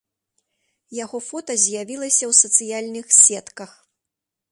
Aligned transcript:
Яго 0.99 1.19
фота 1.29 1.53
з'явілася 1.63 2.25
ў 2.31 2.39
сацыяльных 2.43 3.07
сетках. 3.19 3.71